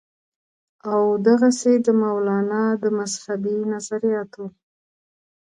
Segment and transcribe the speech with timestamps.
[0.89, 4.45] او دغسې د مولانا د مذهبي نظرياتو